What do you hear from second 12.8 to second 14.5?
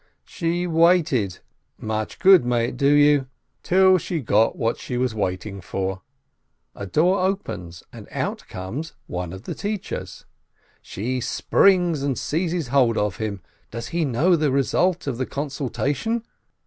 on him. Does he know the